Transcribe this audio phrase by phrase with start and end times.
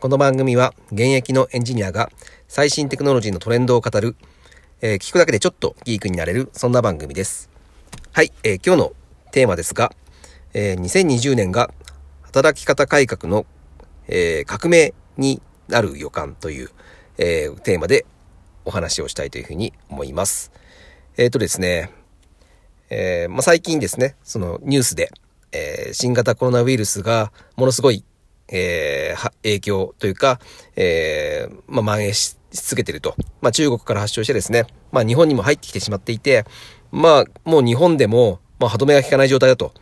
[0.00, 2.10] この番組は現役のエンジニアが
[2.48, 4.16] 最新テクノロジーのトレンドを語る、
[4.80, 7.50] えー、聞くだけでちょっとギークになれる、そんな番組です。
[8.12, 8.92] はい、えー、今日の
[9.30, 9.92] テーマですが、
[10.54, 11.70] えー、2020年が
[12.22, 13.44] 働き方改革の、
[14.08, 16.70] え革命になる予感という、
[17.18, 18.06] えテーマで
[18.64, 20.50] お話をしたいというふうに思います。
[21.18, 21.90] えっ、とですね、
[22.88, 25.10] えまあ、最近ですね、そのニュースで、
[25.52, 28.02] え新型コロナウイルスがものすごい
[28.50, 30.40] えー、影響というか、
[30.76, 33.14] えー、まあ、蔓延し続けてると。
[33.40, 36.44] まあ、中国から発症してですね、まあ、日本にも入ってきてしまっていて、
[36.90, 39.72] まあ、もう日本でも、まあ、歯止めが効かない状態だと。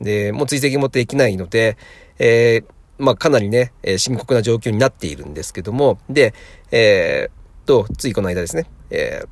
[0.00, 1.76] で、もう追跡もできないので、
[2.18, 2.64] えー、
[2.98, 6.34] まあ、かなりね、え深刻な状況になっているんですけども、で、
[6.70, 9.28] えー、と、ついこの間ですね、えー、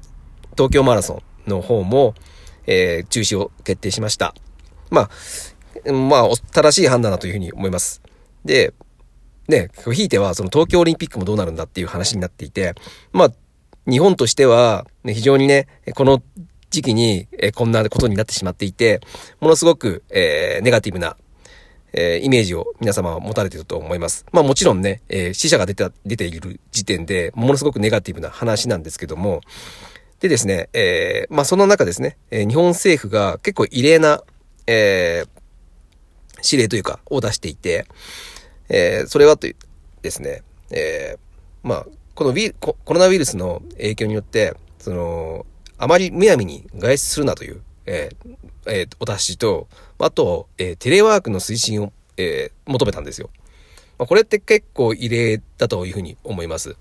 [0.57, 2.15] 東京マラソンの方も、
[2.67, 4.35] えー、中止を決定しました。
[4.91, 5.09] ま
[5.89, 8.03] あ、まあ、正しい判断だというふうに思います。
[8.45, 8.75] で、
[9.49, 12.75] ね、ひいてはその東京オリンピックもどうなるんだっていう話になっていて、
[13.13, 13.33] まあ、
[13.91, 16.23] 日本としては、ね、非常にね、この
[16.71, 19.01] 時期に、えこんなことになってしまっていて、
[19.41, 21.17] ものすごく、えー、ネガティブな、
[21.93, 24.27] えー、イメージを皆様は持たれていると思います。
[24.33, 29.41] まあもちろんね、えー、死者が出て、出ている時点で、ものすごくネガティブな話なんですけども、
[30.21, 34.23] でですね、えー、まあその中ですね、え、日本政府が結構異例な、
[34.67, 35.29] えー、
[36.51, 37.87] 指令というか、を出していて、
[38.69, 39.57] えー、それはという
[40.03, 45.47] ですね、えー、まあ、このウィコロナウイルスの影響によって、その、
[45.79, 53.31] あまりむやみに外出するなという、えー、えー、お達しと、あと、えー、テレワークの推進を、えー、求めたんですよ。
[53.99, 56.77] まあ、これって結構異例だというふうに思います。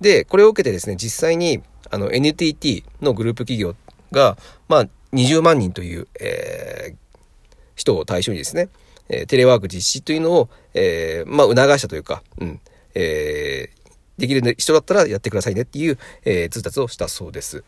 [0.00, 3.74] で、これを受けてですね、実際に、あの、NTT のグループ企業
[4.12, 4.36] が、
[4.68, 6.96] まあ、20万人という、えー、
[7.76, 8.68] 人を対象にですね、
[9.08, 12.60] えテレワーク実施というのを、え、まあ、促したというか、うん、
[12.94, 13.70] え、
[14.18, 17.64] できる人だったらやってくださいねっていう、え、通達をしたそうです。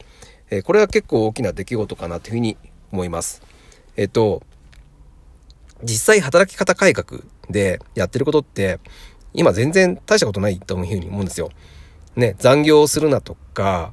[0.51, 2.57] え、これは結構大きな出来事かなというふうに
[2.93, 3.43] 思います。
[3.97, 4.43] えっ、と、
[5.83, 8.79] 実際働き方改革でやってることって、
[9.35, 11.51] 今全然大したことないというふうに思うんですよ。
[12.15, 13.93] ね、残業するなとか、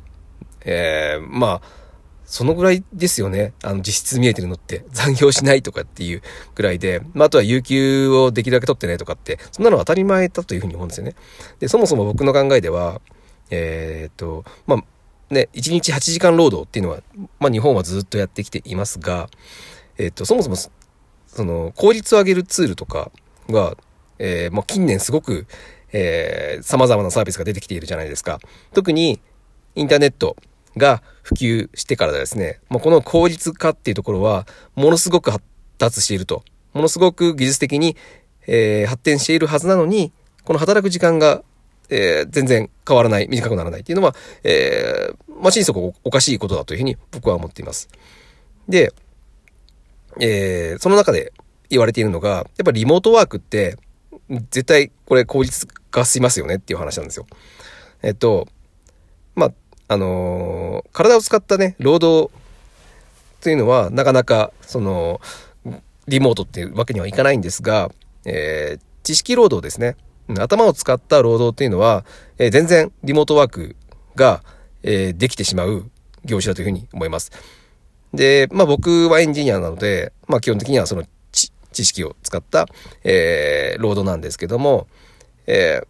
[0.63, 1.82] えー、まあ、
[2.25, 3.53] そのぐらいですよね。
[3.63, 4.85] あの、実質見えてるのって。
[4.91, 6.21] 残業しないとかっていう
[6.55, 11.15] ぐらいで、まあ、あとは有給をできるだけ取ってねとかって、そんなの当たり前だというふうに思うんですよね。
[11.59, 13.01] で、そもそも僕の考えでは、
[13.49, 17.01] えー、っと、まあ、ね、1日8時間労働っていうのは、
[17.39, 19.29] まあ、日本はずっとやってきていますが、
[19.97, 20.71] えー、っと、そもそも、そ
[21.43, 23.11] の、効率を上げるツールとか
[23.49, 23.75] が、
[24.19, 25.45] えー、もう近年すごく、
[25.91, 28.39] えー、様々なサービスが出てきているじゃないですか。
[28.73, 29.19] 特に、
[29.75, 30.35] インターネット
[30.77, 35.43] が普及してからですね、まあ、この効率化っていうところは、ものすごく発
[35.77, 36.43] 達していると。
[36.73, 37.95] ものすごく技術的に、
[38.47, 40.11] えー、発展しているはずなのに、
[40.43, 41.43] この働く時間が、
[41.89, 47.89] えー、全然変わらない、短くならないっていうのは、えー、まあ、心底おかしいことだというふうに僕は思っています。
[48.67, 48.93] で、
[50.19, 51.33] えー、その中で
[51.69, 53.77] 言われているのが、やっぱりリモートワークって、
[54.29, 57.25] 絶対これ効率化しますよねっていう話なんですよ。
[58.01, 58.47] えっと、
[59.87, 62.31] あ、の、体を使ったね、労働
[63.41, 65.21] というのは、なかなか、その、
[66.07, 67.91] リモートっていうわけにはいかないんですが、
[68.25, 69.95] えー、知識労働ですね。
[70.39, 72.05] 頭を使った労働っていうのは、
[72.37, 73.75] えー、全然リモートワーク
[74.15, 74.43] が、
[74.83, 75.89] えー、できてしまう
[76.25, 77.31] 業種だというふうに思います。
[78.13, 81.51] で、まあ僕はエンジニアなので、まあ基本的にはその知
[81.85, 82.67] 識を使った、
[83.03, 84.87] えー、労働なんですけども、
[85.47, 85.87] えー、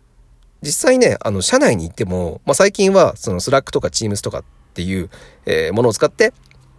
[0.63, 4.43] 実際ね、あの、社内に行っても、まあ、最近は、その、 Slack とか Teams とかっ
[4.73, 5.09] ていう、
[5.45, 6.33] えー、ものを使って、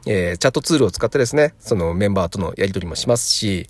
[0.07, 3.69] えー、チャットツールを使ってですね、そのメンバーとのやり取りもしますし、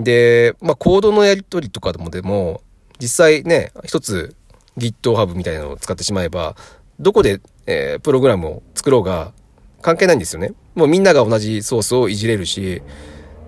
[0.00, 2.60] で、まあ、コードのやり取りとかでもでも、
[2.98, 4.34] 実際ね、一つ
[4.78, 6.56] GitHub みたいなのを使ってしまえば、
[6.98, 9.32] どこで、えー、プログラムを作ろうが
[9.80, 10.54] 関係ないんですよね。
[10.74, 12.82] もうみんなが同じソースをいじれるし、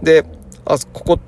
[0.03, 0.25] で、
[0.65, 1.21] あ、ここ、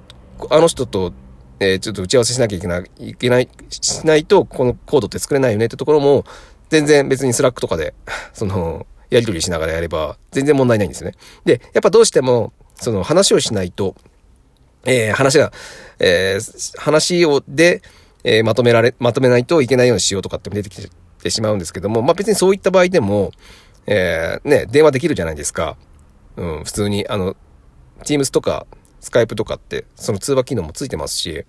[0.50, 1.12] あの人と
[1.60, 6.24] えー、ちょっと打ち合わせしなきゃいけない、いけない、しないと、このコードって作れないよねってところも、
[6.70, 7.94] 全然別に Slack とかで、
[8.32, 11.16] その、やり取りしながらやれば、全然問題ないんですよね。
[11.44, 13.94] で、やっぱどうしても、その話をしないと、
[14.84, 15.52] えー、話が、
[15.98, 17.82] えー、話を、で、
[18.24, 20.88] えー、まとめられ、まとめないといけないようにしようとかって出てき
[21.22, 23.32] てしまうんですけども、まあ別にそういった場合でも、
[23.86, 25.76] えー、ね、電話できるじゃないですか。
[26.36, 27.36] うん、普通に、あの、
[28.04, 28.66] Teams とか
[29.00, 31.44] スカイプとかって、その通話機能もついてますし、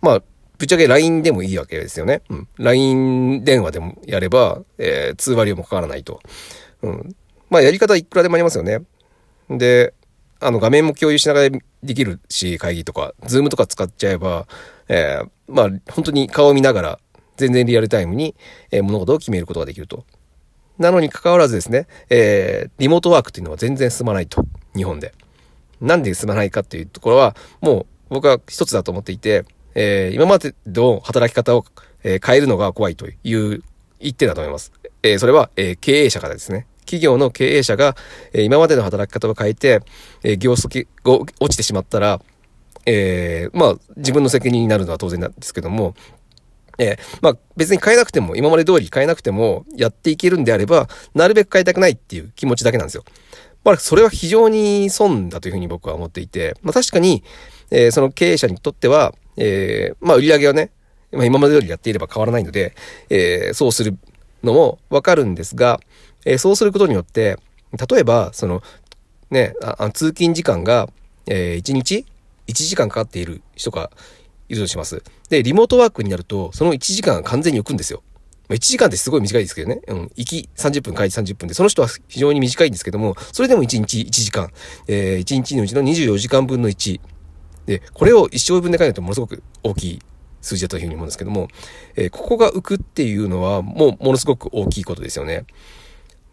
[0.00, 0.22] まあ、
[0.58, 2.22] ぶっちゃけ LINE でもいいわけですよね。
[2.28, 2.48] うん。
[2.56, 6.20] LINE 電話でもやれば、えー、通話料もかからないと。
[6.82, 7.16] うん。
[7.50, 8.82] まあ、やり方いくらでもありますよね。
[9.50, 9.94] で、
[10.40, 14.46] あの、画面も共有しながらできるし、会議とか、ズームとか使っちゃえば、
[14.88, 16.98] えー、まあ、本当に顔を見ながら、
[17.36, 18.34] 全然リアルタイムに、
[18.70, 20.04] えー、物事を決めることができると。
[20.78, 24.44] なのに関わらずですね、えー、リモートワークっていうのは全然進まないと。
[24.74, 25.12] 日本で。
[25.82, 29.44] なんで進まないかっていうところは、もう僕は一つだと思っていて、
[29.74, 31.64] えー、今までの働き方を、
[32.04, 33.62] えー、変えるのが怖いという
[34.00, 34.72] 一点だと思います。
[35.02, 36.66] えー、それは、えー、経営者からですね。
[36.80, 37.96] 企業の経営者が、
[38.32, 39.80] えー、今までの働き方を変えて、
[40.22, 42.20] えー、業績が落ちてしまったら、
[42.86, 45.94] えー、まあ、自分の責任になるのは当然なんですけども、
[46.78, 53.04] えー、まあ別に変えなくても、今まで通り変えなくてもやっていけるんであれば、なるべく変えたくないっていう気持ちだけなんですよ。
[53.64, 57.22] まあそれは非常に損だというふうに僕は思っていて、まあ確かに、
[57.70, 60.70] えー、その経営者にとっては、えー、まあ売り上げはね、
[61.12, 62.74] まあ今まで通りやっていれば変わらないので、
[63.10, 63.96] えー、そうする
[64.42, 65.80] のもわかるんですが、
[66.24, 67.38] えー、そうすることによって、
[67.90, 68.62] 例えば、その、
[69.30, 70.88] ね、あ通勤時間が、
[71.26, 72.04] えー、1日
[72.48, 73.90] 1時間かかっている人が
[74.48, 75.02] いるとします。
[75.30, 78.02] で、リモートワークになると、その1時間完全に浮くんですよ。
[78.52, 79.80] まあ、1時間ってすごい短いですけどね。
[79.88, 80.10] うん。
[80.14, 84.50] 行き30分、帰り30分で、その人は非常に短いんですけども、それでも1日1時間、
[84.86, 87.00] えー、1日のうちの24時間分の1。
[87.64, 90.02] で、これを一生分で考えるとものすごく大きい
[90.42, 91.48] 数字だというふうに思うんですけども、
[91.96, 95.46] えー、ここが浮くっていうのは、もうものすごく大きいことですよね。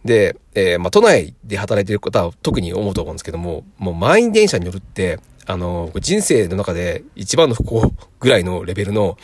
[0.03, 9.17] で、えー、まあ、都内で働いてる方は特に思うと思うんですけども、もう満員電車に乗るって、あの、人生の中で一番の不幸ぐらいのレベルの、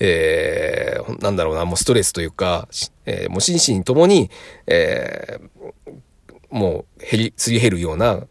[0.00, 2.68] えー、なんだろうな、もうストレスというか、
[3.04, 4.30] えー、もう心身ともに、
[4.66, 6.02] えー、
[6.50, 8.26] もう減り、すり減るような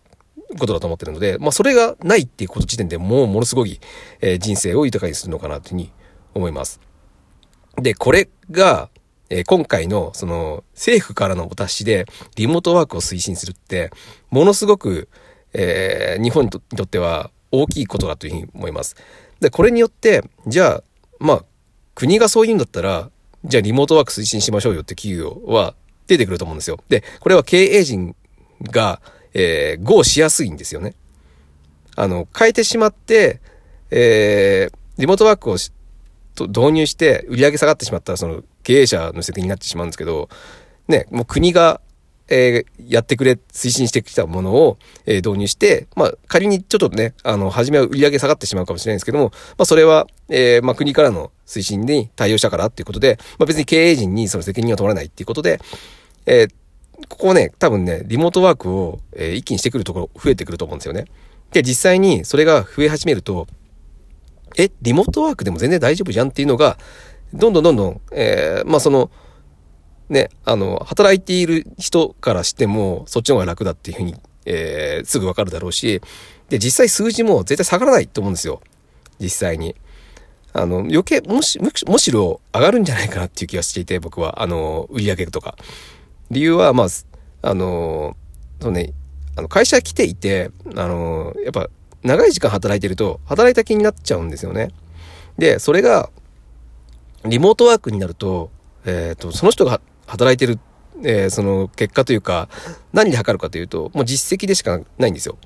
[0.58, 3.80] ことだと思ってるので、まあそれがないっていうこと時点でもうものすごい、
[4.20, 5.92] えー、人生を豊かにするのかなというふうに
[6.34, 6.82] 思います。
[7.78, 8.90] で、これが、
[9.30, 13.92] えー、今回のその政府からのお達しでリモートワークを推進するって、
[14.32, 15.08] ものすごく、
[15.54, 18.96] えー、日本にとっては大きいことだというふうに思います。
[19.40, 20.84] で、これによって、じゃあ、
[21.20, 21.46] まあ、
[22.00, 23.10] 国がそう言うんだったら、
[23.44, 25.76] じゃあリモートワーク推進しましょうよって企業は
[26.08, 26.80] 出てくると思うんですよ。
[26.88, 28.16] で、これは経営陣
[28.62, 29.02] が、
[29.34, 30.96] えー、合しやすいんですよね。
[31.98, 33.42] あの、変えてしまって、
[33.92, 35.58] えー、リモートワークを
[36.48, 40.30] 導入して売り上げ下がってしまったらその経営者の責任になってしまうんですけど、
[40.88, 41.82] ね、もう国が
[42.30, 55.60] えー、やってくれ、推進してきたものを、えー、導入して、まあ、仮にちょっとね、あの、初めは売り上げ下がってしまうかもしれないんですけども、まあ、それは、えー、まあ、国からの推進に対応したからっていうことで、まあ、別に経営陣にその責任を取らないっていうことで、
[56.26, 56.52] えー、
[57.08, 61.06] ここね、多分ね、リモートワークを、えー、一気にしてくるところ増えてくると思うんですよね。
[61.52, 63.48] で、実際にそれが増え始めると、
[64.58, 66.78] え、リモートワークでも全然大丈夫じゃんっていうのが、
[67.34, 69.12] どんどんどんどん、えー、まあ、その、
[70.10, 74.16] ね、あの、働いている人からしても、そっちの方が楽だっていうふうに、
[74.46, 76.02] えー、すぐわかるだろうし、
[76.50, 78.62] で、実際数字も絶対下がらないと思うんですよ。
[79.20, 79.76] 実際に。
[80.52, 85.56] あの、余計、もし、むしろ上がるんじゃないかなっていう気がしていて、僕は、あの、売り上げとか。
[86.32, 86.88] 理由は、まあ、
[87.42, 88.18] あの、
[88.60, 88.94] そうね、
[89.36, 91.70] あの、会社来ていて、あの、やっぱ、
[92.02, 94.70] 長い時間働いてると、働いた気になっちゃうんですよね。
[95.38, 96.10] で、それが、
[97.26, 98.50] リモートワークになると、
[98.86, 100.60] えっ、ー、と、その人が働いてる、
[101.04, 102.50] えー、その結果というか、
[102.94, 105.38] 何で測るかというと、もう実績でしかないんですよ。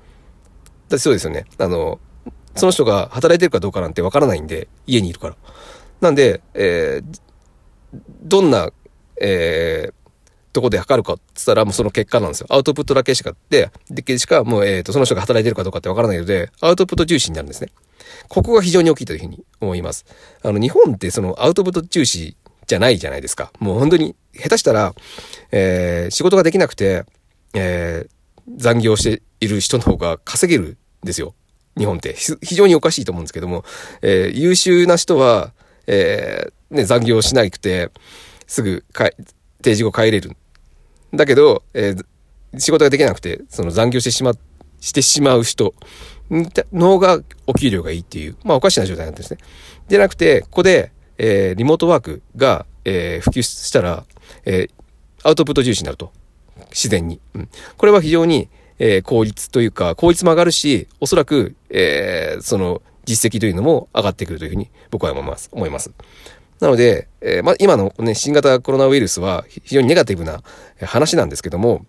[0.90, 1.46] だそうですよね。
[1.58, 2.00] あの、
[2.56, 5.36] その人が働いてるかどうかなんてわからないんで、家にいるから。
[6.02, 7.20] なんで、えー、
[8.24, 8.72] どんな、
[9.22, 9.94] えー、
[10.54, 12.48] どこで測るかって言ったらもうその結果なんですよ。
[12.50, 17.70] アウトプットだけしかで、でしかもう、えっ、と、その人が働いてるかどうかってわからないので、アウトプット重視になるんですね。
[18.30, 20.06] ここが非常に大きいというふうに思います。
[20.44, 22.38] あの、日本ってそのアウトプット重視
[22.74, 23.52] じゃないじゃないですか。
[23.60, 24.96] もう本当に下手したら、
[25.52, 27.06] えー、仕事ができなくて、
[27.54, 31.36] えー、残業している人の方が稼げるんですよ。
[31.78, 32.16] 日本って。
[32.42, 33.64] 非常におかしいと思うんですけども、
[34.02, 35.54] えー、優秀な人は、
[35.86, 37.92] えー、ね、残業しなくて、
[38.48, 39.12] すぐか
[39.62, 40.36] 定時後帰れる。
[41.14, 44.34] だけど、えー、仕事ができなくて、その残業してしま、
[44.80, 45.76] してしまう人
[46.72, 49.38] の方がお給料がいいっていう、まあおかしな状態なんですね。
[49.88, 54.06] でなくて、ここで、えー、リモートワークが、えー、普及したら、
[54.46, 54.72] えー、
[55.24, 56.12] アウトプット重視になると。
[56.70, 57.20] 自然に。
[57.34, 57.50] うん。
[57.78, 65.50] これは非常に、えー、効率というか、効率も上がるし、おそらく、えー、その、実績というのも上がってくるというふうに僕は思います。
[65.52, 65.92] 思います。
[66.60, 70.42] なので、えー、ま、今のね、新型コロナウイルスは非常にネガティブな
[70.82, 71.86] 話なんですけども、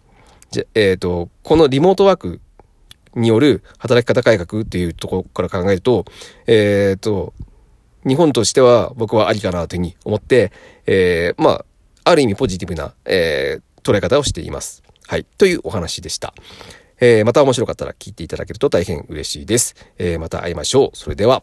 [0.51, 2.41] じゃ、えっ、ー、と、このリモートワーク
[3.15, 6.05] による働き方改革っていうところから考えると、
[6.47, 7.33] えっ、ー、と、
[8.07, 10.53] 日本としては僕はありかなというふうに思って、
[10.87, 11.65] えー、まあ、
[12.05, 14.83] ある意味ポジティブな、えー、捉え方をしています。
[15.07, 15.25] はい。
[15.25, 16.35] というお話でした。
[17.01, 19.75] えー、また面白かったら聞いていただけると大変嬉しいです。
[19.99, 20.97] えー、また会いましょう。
[20.97, 21.43] それでは。